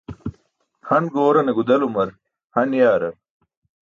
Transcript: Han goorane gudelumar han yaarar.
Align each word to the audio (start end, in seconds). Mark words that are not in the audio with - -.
Han 0.89 1.09
goorane 1.17 1.53
gudelumar 1.59 2.13
han 2.57 2.73
yaarar. 2.79 3.15